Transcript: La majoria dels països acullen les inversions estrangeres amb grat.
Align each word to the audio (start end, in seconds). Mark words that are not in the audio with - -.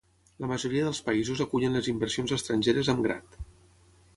La 0.43 0.47
majoria 0.51 0.85
dels 0.87 1.01
països 1.09 1.43
acullen 1.45 1.77
les 1.79 1.91
inversions 1.93 2.33
estrangeres 2.39 2.91
amb 2.95 3.07
grat. 3.09 3.39